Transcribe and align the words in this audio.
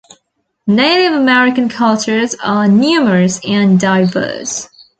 Native 0.65 1.13
American 1.13 1.69
cultures 1.69 2.33
are 2.43 2.67
numerous 2.67 3.39
and 3.45 3.79
diverse. 3.79 4.67